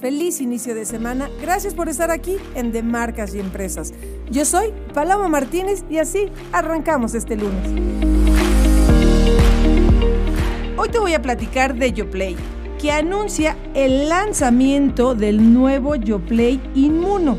[0.00, 1.28] Feliz inicio de semana.
[1.42, 3.92] Gracias por estar aquí en De Marcas y Empresas.
[4.30, 7.68] Yo soy Paloma Martínez y así arrancamos este lunes.
[10.78, 12.34] Hoy te voy a platicar de YoPlay,
[12.80, 17.36] que anuncia el lanzamiento del nuevo YoPlay Inmuno,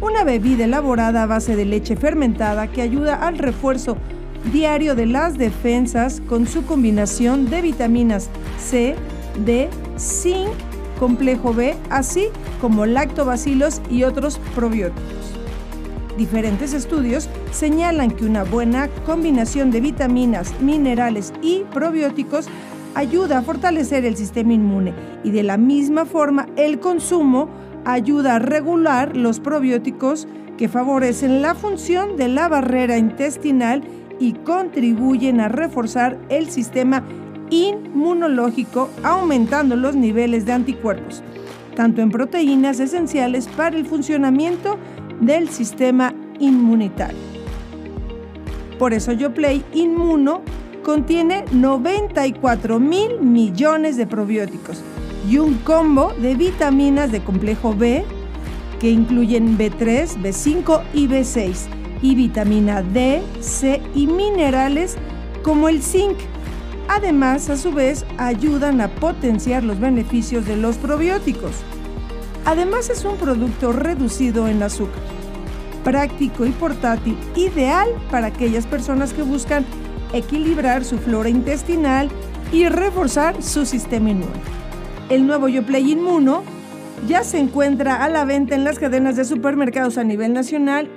[0.00, 3.98] una bebida elaborada a base de leche fermentada que ayuda al refuerzo
[4.50, 8.94] diario de las defensas con su combinación de vitaminas C,
[9.44, 9.68] D,
[9.98, 10.67] zinc
[10.98, 12.28] complejo B, así
[12.60, 15.38] como lactobacilos y otros probióticos.
[16.16, 22.48] Diferentes estudios señalan que una buena combinación de vitaminas, minerales y probióticos
[22.94, 27.48] ayuda a fortalecer el sistema inmune y de la misma forma el consumo
[27.84, 33.82] ayuda a regular los probióticos que favorecen la función de la barrera intestinal
[34.18, 37.04] y contribuyen a reforzar el sistema
[37.50, 41.22] inmunológico, aumentando los niveles de anticuerpos,
[41.74, 44.76] tanto en proteínas esenciales para el funcionamiento
[45.20, 47.18] del sistema inmunitario.
[48.78, 50.42] Por eso YoPlay Inmuno
[50.84, 54.82] contiene 94 mil millones de probióticos
[55.28, 58.04] y un combo de vitaminas de complejo B
[58.80, 61.66] que incluyen B3, B5 y B6
[62.00, 64.96] y vitamina D, C y minerales
[65.42, 66.16] como el zinc,
[66.88, 71.52] Además, a su vez, ayudan a potenciar los beneficios de los probióticos.
[72.44, 75.02] Además, es un producto reducido en azúcar,
[75.84, 79.66] práctico y portátil, ideal para aquellas personas que buscan
[80.14, 82.08] equilibrar su flora intestinal
[82.52, 84.32] y reforzar su sistema inmune.
[85.10, 86.42] El nuevo YoPlay Inmuno
[87.06, 90.90] ya se encuentra a la venta en las cadenas de supermercados a nivel nacional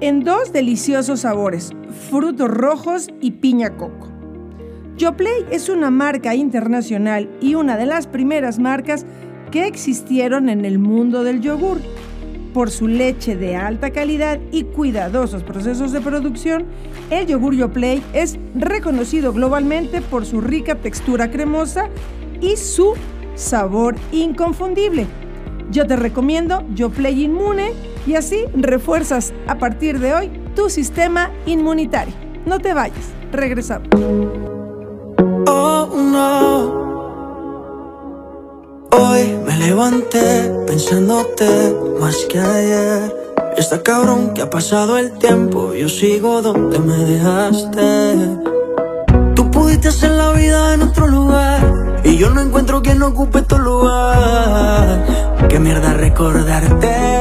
[0.00, 1.72] en dos deliciosos sabores,
[2.10, 4.13] frutos rojos y piña coco.
[4.96, 9.04] YoPlay es una marca internacional y una de las primeras marcas
[9.50, 11.78] que existieron en el mundo del yogur.
[12.52, 16.66] Por su leche de alta calidad y cuidadosos procesos de producción,
[17.10, 21.88] el yogur YoPlay es reconocido globalmente por su rica textura cremosa
[22.40, 22.94] y su
[23.34, 25.06] sabor inconfundible.
[25.72, 27.72] Yo te recomiendo YoPlay Inmune
[28.06, 32.14] y así refuerzas a partir de hoy tu sistema inmunitario.
[32.46, 33.88] No te vayas, regresamos.
[35.46, 36.84] Oh no.
[38.90, 43.14] Hoy me levanté pensándote más que ayer.
[43.56, 48.16] Está cabrón que ha pasado el tiempo, yo sigo donde me dejaste.
[49.34, 53.58] Tú pudiste hacer la vida en otro lugar y yo no encuentro quien ocupe tu
[53.58, 55.04] lugar.
[55.48, 57.14] Qué mierda recordarte.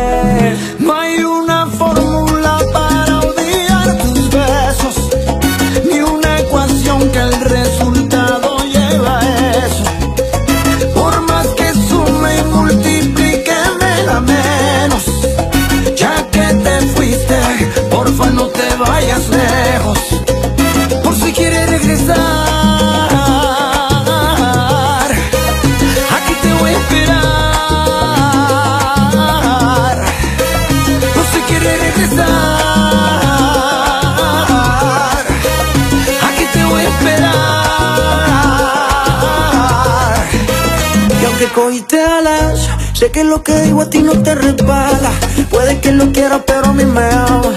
[41.34, 45.12] Aunque cogiste alas, sé que lo que digo a ti no te resbala.
[45.50, 47.52] Puede que lo quieras, pero a mí me ama.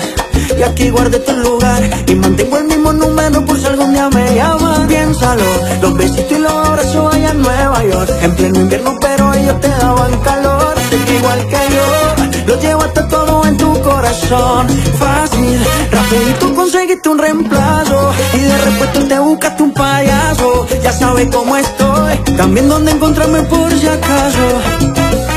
[0.59, 4.35] Y aquí guardé tu lugar y mantengo el mismo número por si algún día me
[4.35, 4.89] llaman.
[4.89, 5.45] Piénsalo,
[5.83, 8.11] los besitos y los abrazos allá en Nueva York.
[8.23, 10.75] En pleno invierno, pero ellos te daban calor.
[10.89, 14.69] Sé que igual que yo, lo llevo hasta todo en tu corazón.
[14.99, 15.61] Fácil,
[16.07, 18.13] rapidito conseguiste un reemplazo.
[18.35, 20.67] Y de repente te buscaste un payaso.
[20.83, 25.36] Ya sabes cómo estoy, también dónde encontrarme por si acaso.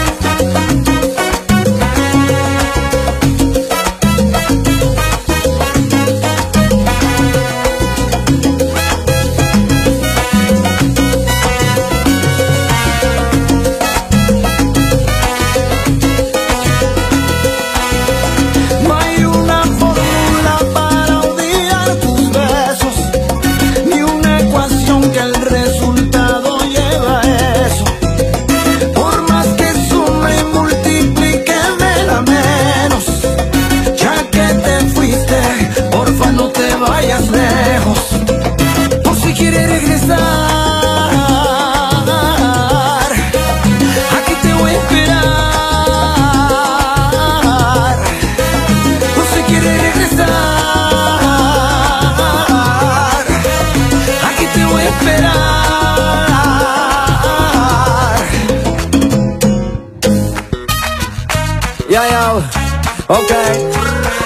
[63.09, 63.31] Ok.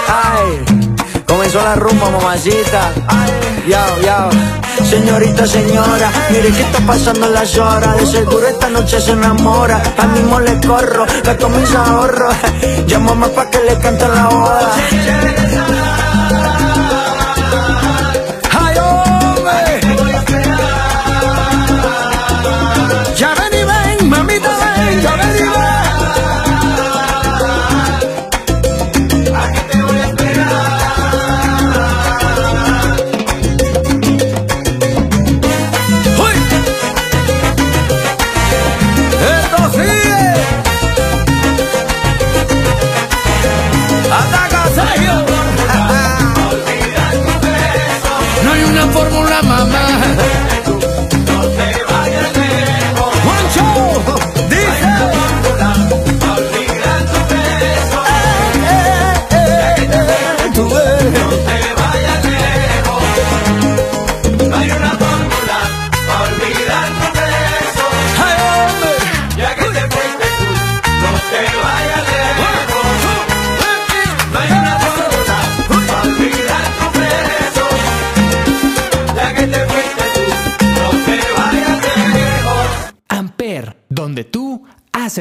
[0.07, 0.65] Ay,
[1.25, 2.91] comenzó la rumba, mamacita.
[3.67, 4.29] Ya, ya.
[4.89, 7.97] Señorita, señora, mire qué está pasando las horas.
[7.97, 9.81] De seguro esta noche se enamora.
[9.97, 12.35] Al mismo le corro, gasto mis ahorros.
[12.87, 15.92] Llámame pa' que le cante la boda.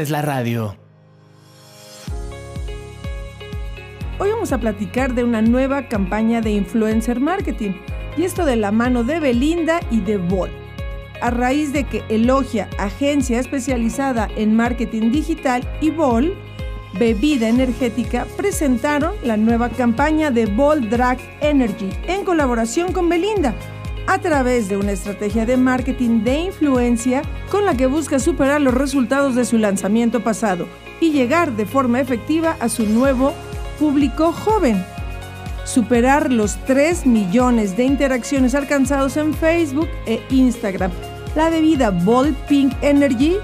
[0.02, 0.76] Haces la radio.
[4.18, 7.72] Hoy vamos a platicar de una nueva campaña de influencer marketing
[8.16, 10.50] y esto de la mano de Belinda y de Bol.
[11.20, 16.34] A raíz de que Elogia, agencia especializada en marketing digital, y Bol,
[16.98, 23.54] bebida energética, presentaron la nueva campaña de Bol Drag Energy en colaboración con Belinda
[24.06, 28.74] a través de una estrategia de marketing de influencia con la que busca superar los
[28.74, 30.66] resultados de su lanzamiento pasado
[31.00, 33.32] y llegar de forma efectiva a su nuevo
[33.78, 34.84] público joven.
[35.64, 40.90] Superar los 3 millones de interacciones alcanzados en Facebook e Instagram.
[41.34, 43.36] La bebida Bold Pink Energy,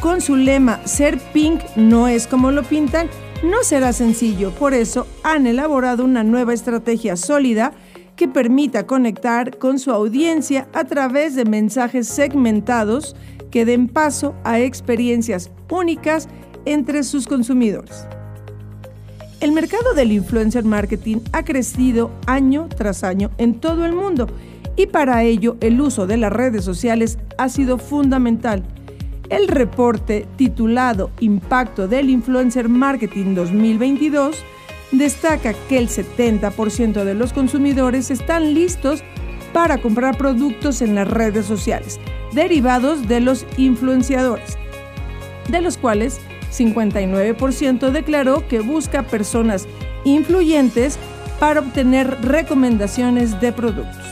[0.00, 3.08] con su lema Ser Pink no es como lo pintan,
[3.42, 4.50] no será sencillo.
[4.52, 7.72] Por eso han elaborado una nueva estrategia sólida
[8.22, 13.16] que permita conectar con su audiencia a través de mensajes segmentados
[13.50, 16.28] que den paso a experiencias únicas
[16.64, 18.06] entre sus consumidores.
[19.40, 24.28] El mercado del influencer marketing ha crecido año tras año en todo el mundo
[24.76, 28.62] y para ello el uso de las redes sociales ha sido fundamental.
[29.30, 34.44] El reporte titulado Impacto del Influencer Marketing 2022
[34.92, 39.02] destaca que el 70% de los consumidores están listos
[39.52, 41.98] para comprar productos en las redes sociales,
[42.32, 44.56] derivados de los influenciadores,
[45.48, 46.20] de los cuales
[46.52, 49.66] 59% declaró que busca personas
[50.04, 50.98] influyentes
[51.40, 54.04] para obtener recomendaciones de productos.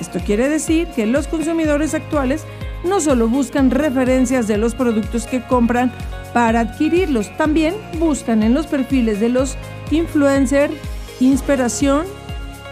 [0.00, 2.44] Esto quiere decir que los consumidores actuales
[2.84, 5.92] no solo buscan referencias de los productos que compran
[6.32, 9.56] para adquirirlos, también buscan en los perfiles de los
[9.90, 10.74] influencers
[11.20, 12.06] inspiración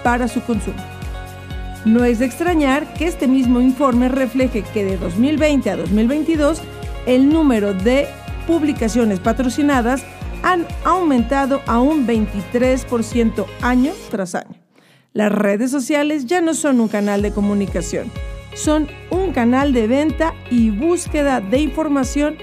[0.03, 0.77] para su consumo.
[1.85, 6.61] No es de extrañar que este mismo informe refleje que de 2020 a 2022
[7.07, 8.09] el número de
[8.47, 10.05] publicaciones patrocinadas
[10.43, 14.57] han aumentado a un 23% año tras año.
[15.13, 18.11] Las redes sociales ya no son un canal de comunicación,
[18.55, 22.37] son un canal de venta y búsqueda de información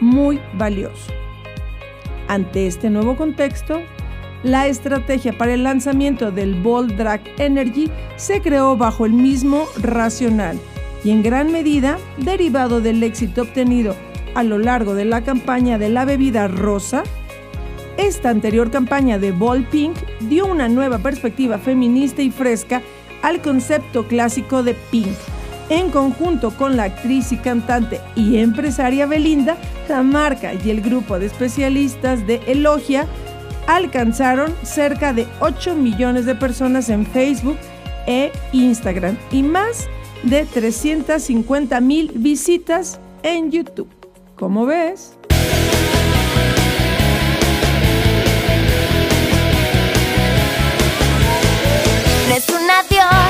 [0.00, 1.12] muy valioso.
[2.28, 3.80] Ante este nuevo contexto,
[4.42, 10.58] la estrategia para el lanzamiento del Bold Drag Energy se creó bajo el mismo racional
[11.02, 13.96] y en gran medida derivado del éxito obtenido
[14.34, 17.02] a lo largo de la campaña de la bebida rosa.
[17.96, 22.82] Esta anterior campaña de Bold Pink dio una nueva perspectiva feminista y fresca
[23.22, 25.16] al concepto clásico de Pink.
[25.70, 29.56] En conjunto con la actriz y cantante y empresaria Belinda,
[29.88, 33.06] la marca y el grupo de especialistas de Elogia
[33.66, 37.58] alcanzaron cerca de 8 millones de personas en Facebook
[38.06, 39.88] e Instagram y más
[40.22, 43.88] de 350 mil visitas en YouTube.
[44.36, 45.18] ¿Cómo ves?
[52.48, 53.27] Un adiós,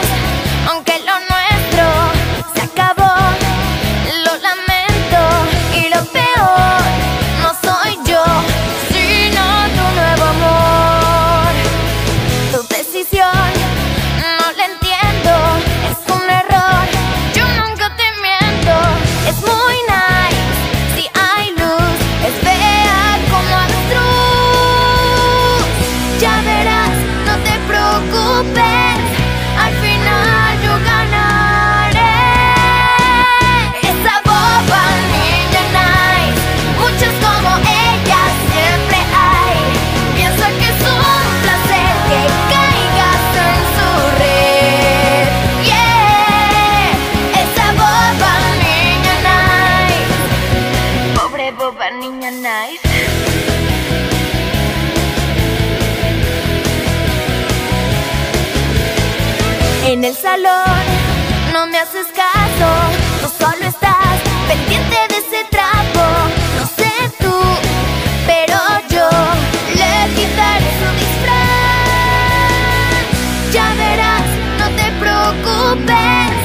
[59.89, 60.85] En el salón
[61.51, 62.69] no me haces caso,
[63.23, 66.05] tú solo estás pendiente de ese trapo.
[66.59, 67.35] No sé tú,
[68.27, 68.59] pero
[68.91, 69.09] yo
[69.81, 72.37] le quitaré su disfraz.
[73.51, 74.29] Ya verás,
[74.59, 76.38] no te preocupes,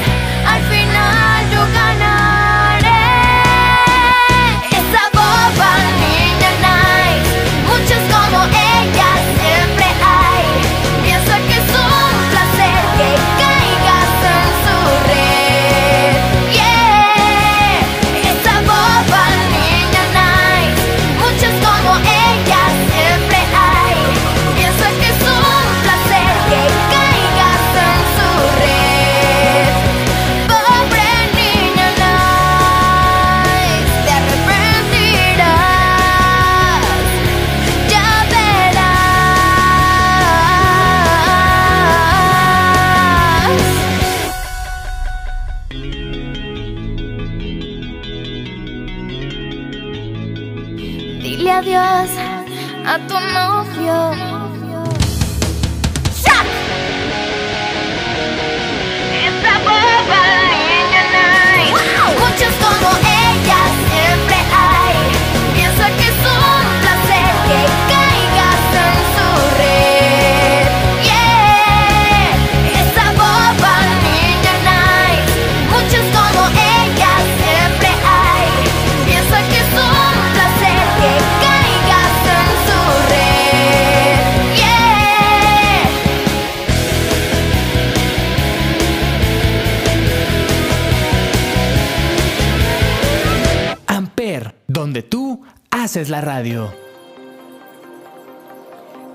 [95.94, 96.72] haces la radio.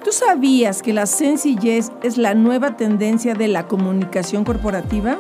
[0.02, 5.18] ¿Tú sabías que la sencillez es la nueva tendencia de la comunicación corporativa?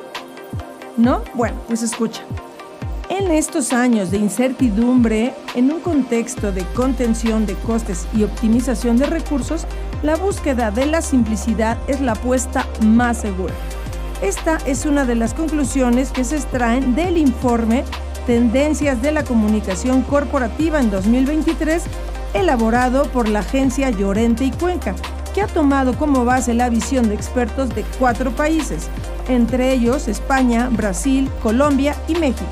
[0.95, 1.21] ¿No?
[1.33, 2.21] Bueno, pues escucha.
[3.09, 9.07] En estos años de incertidumbre, en un contexto de contención de costes y optimización de
[9.07, 9.65] recursos,
[10.01, 13.53] la búsqueda de la simplicidad es la apuesta más segura.
[14.21, 17.83] Esta es una de las conclusiones que se extraen del informe
[18.25, 21.83] Tendencias de la Comunicación Corporativa en 2023,
[22.33, 24.95] elaborado por la agencia Llorente y Cuenca,
[25.33, 28.88] que ha tomado como base la visión de expertos de cuatro países,
[29.27, 32.51] entre ellos España, Brasil, Colombia y México.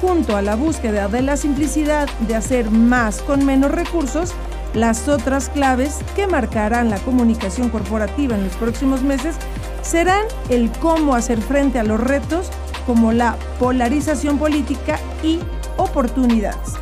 [0.00, 4.34] Junto a la búsqueda de la simplicidad de hacer más con menos recursos,
[4.74, 9.36] las otras claves que marcarán la comunicación corporativa en los próximos meses
[9.82, 12.50] serán el cómo hacer frente a los retos
[12.86, 15.40] como la polarización política y
[15.76, 16.74] oportunidades,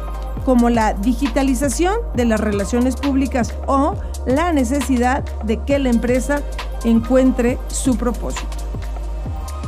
[0.44, 3.94] como la digitalización de las relaciones públicas o
[4.26, 6.42] la necesidad de que la empresa
[6.84, 8.46] encuentre su propósito.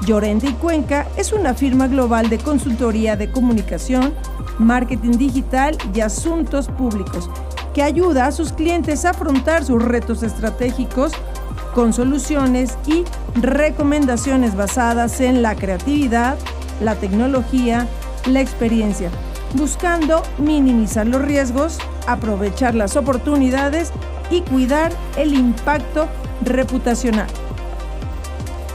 [0.06, 4.14] Llorente y Cuenca es una firma global de consultoría de comunicación,
[4.58, 7.28] marketing digital y asuntos públicos
[7.74, 11.12] que ayuda a sus clientes a afrontar sus retos estratégicos
[11.76, 13.04] con soluciones y
[13.38, 16.38] recomendaciones basadas en la creatividad,
[16.80, 17.86] la tecnología,
[18.24, 19.10] la experiencia,
[19.52, 23.92] buscando minimizar los riesgos, aprovechar las oportunidades
[24.30, 26.08] y cuidar el impacto
[26.40, 27.26] reputacional.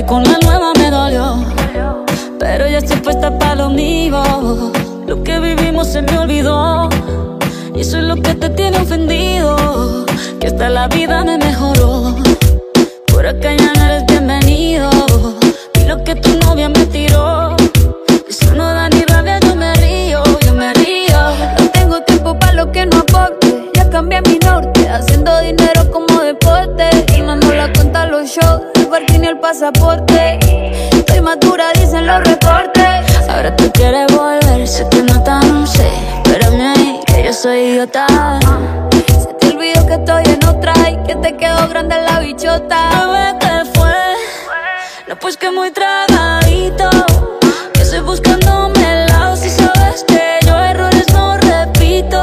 [0.00, 1.36] Con la nueva me dolió,
[2.38, 4.72] pero ya estoy puesta para lo mío.
[5.06, 6.88] Lo que vivimos se me olvidó.
[7.74, 10.04] Y eso es lo que te tiene ofendido.
[10.40, 12.16] Que hasta la vida me mejoró.
[13.06, 14.90] Por acá ya no eres bienvenido.
[15.80, 17.56] Y lo que tu novia me tiró.
[18.28, 21.20] Eso no da ni rabia, yo me río, yo me río.
[21.58, 23.70] No tengo tiempo para lo que no aporte.
[23.74, 26.90] Ya cambié mi norte, haciendo dinero como deporte.
[27.16, 30.38] Y mando la cuenta a los shows, parking y el pasaporte.
[30.92, 33.00] Estoy madura, dicen los reportes.
[33.26, 35.88] Ahora tú quieres volver, se te nota, no sé.
[36.16, 38.06] Espérame ahí, que yo soy idiota.
[39.06, 42.78] Se te olvidó que estoy en otra y que te quedó grande la bichota.
[43.06, 43.94] Bebé, ¿qué fue?
[45.08, 46.90] No, pues que muy tragadito.
[47.72, 52.22] Que estoy buscándome el lado si sabes que yo errores no repito.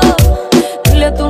[0.84, 1.30] Dile a tu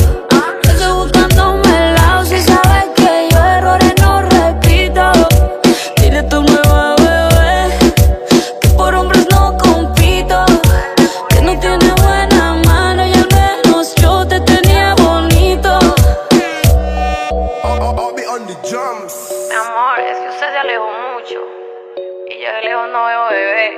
[23.41, 23.77] Bebé.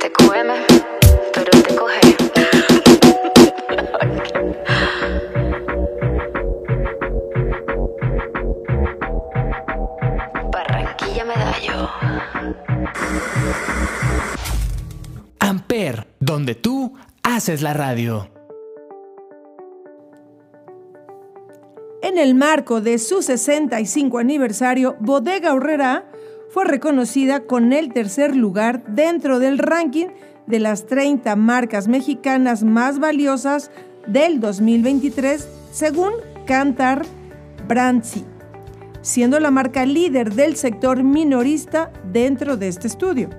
[0.00, 0.42] Te come,
[1.32, 2.16] pero te coge.
[10.52, 11.90] Barranquilla Medallo.
[15.40, 18.28] Amper, donde tú haces la radio.
[22.02, 26.04] En el marco de su 65 aniversario, Bodega Horrera
[26.48, 30.06] fue reconocida con el tercer lugar dentro del ranking
[30.46, 33.70] de las 30 marcas mexicanas más valiosas
[34.06, 36.12] del 2023, según
[36.46, 37.04] Cantar
[37.66, 38.24] Brandsi,
[39.02, 43.30] siendo la marca líder del sector minorista dentro de este estudio.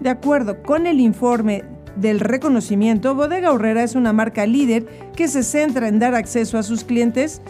[0.00, 1.64] De acuerdo con el informe
[1.96, 6.62] del reconocimiento, Bodega Horrera es una marca líder que se centra en dar acceso a
[6.62, 7.40] sus clientes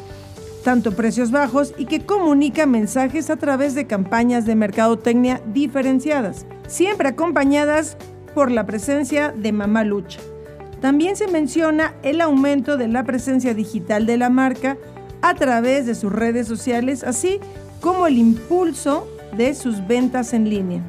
[0.63, 7.09] tanto precios bajos y que comunica mensajes a través de campañas de mercadotecnia diferenciadas, siempre
[7.09, 7.97] acompañadas
[8.35, 10.21] por la presencia de Mamá Lucha.
[10.81, 14.77] También se menciona el aumento de la presencia digital de la marca
[15.21, 17.39] a través de sus redes sociales, así
[17.81, 20.83] como el impulso de sus ventas en línea.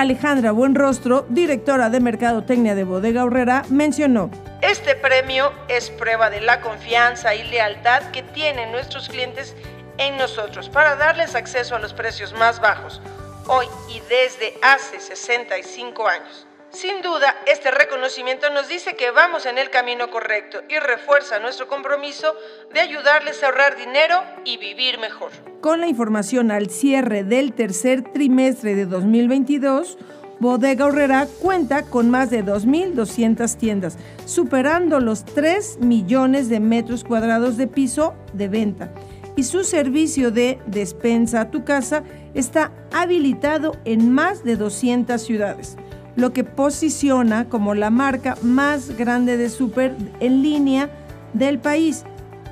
[0.00, 4.30] Alejandra Buenrostro, directora de Mercadotecnia de Bodega Horrera, mencionó,
[4.62, 9.54] Este premio es prueba de la confianza y lealtad que tienen nuestros clientes
[9.98, 13.02] en nosotros para darles acceso a los precios más bajos,
[13.46, 16.46] hoy y desde hace 65 años.
[16.72, 21.66] Sin duda, este reconocimiento nos dice que vamos en el camino correcto y refuerza nuestro
[21.66, 22.32] compromiso
[22.72, 25.32] de ayudarles a ahorrar dinero y vivir mejor.
[25.60, 29.98] Con la información al cierre del tercer trimestre de 2022,
[30.38, 37.56] Bodega Horrera cuenta con más de 2.200 tiendas, superando los 3 millones de metros cuadrados
[37.56, 38.92] de piso de venta.
[39.34, 45.76] Y su servicio de despensa a tu casa está habilitado en más de 200 ciudades,
[46.20, 50.88] lo que posiciona como la marca más grande de súper en línea
[51.32, 52.04] del país,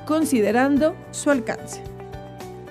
[0.05, 1.81] considerando su alcance.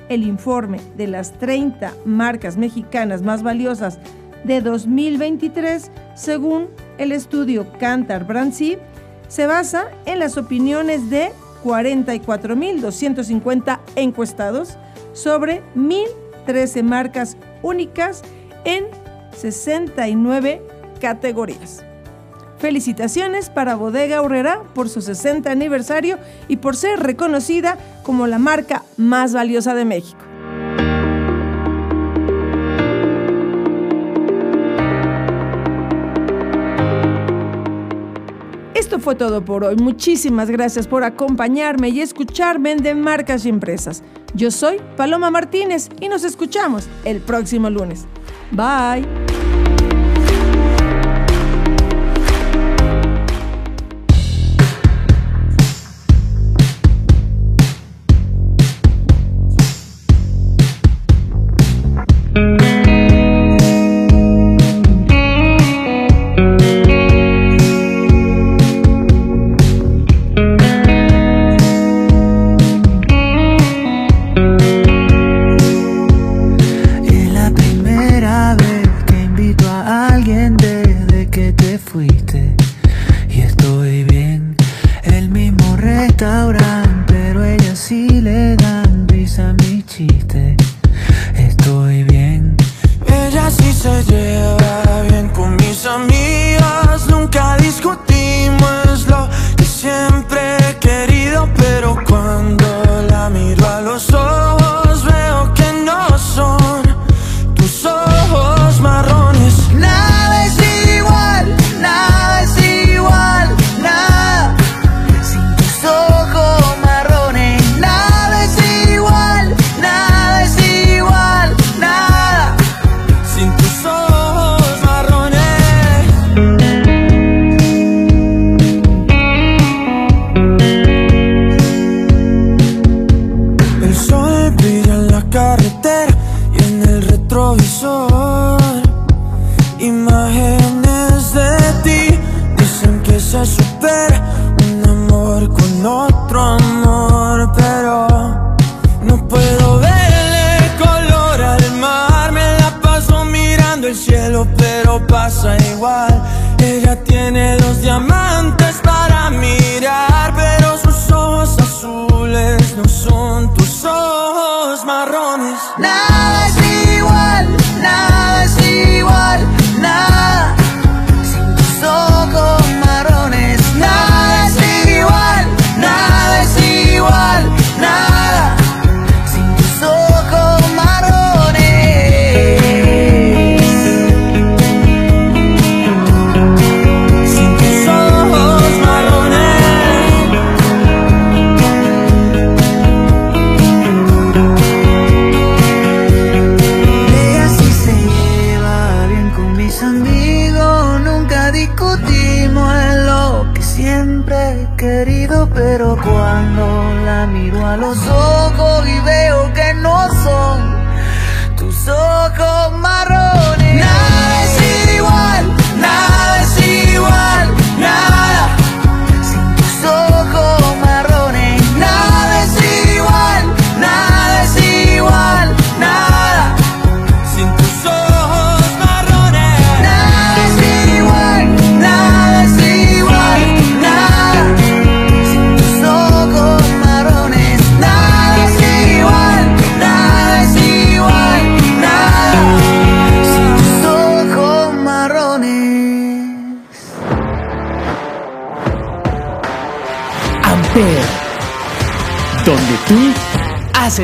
[0.08, 3.98] El informe de las 30 marcas mexicanas más valiosas
[4.44, 8.76] de 2023, según el estudio Cantar Brancy,
[9.28, 11.30] se basa en las opiniones de
[11.64, 14.76] 44.250 encuestados
[15.12, 18.22] sobre 1.013 marcas únicas
[18.64, 18.86] en
[19.36, 21.84] 69 categorías.
[22.58, 28.82] Felicitaciones para Bodega Urrera por su 60 aniversario y por ser reconocida como la marca
[28.96, 30.18] más valiosa de México.
[38.74, 39.76] Esto fue todo por hoy.
[39.76, 44.02] Muchísimas gracias por acompañarme y escucharme en De Marcas y Empresas.
[44.34, 48.06] Yo soy Paloma Martínez y nos escuchamos el próximo lunes.
[48.50, 49.37] Bye.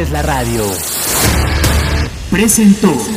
[0.05, 0.65] es la radio.
[2.31, 3.14] Presentó.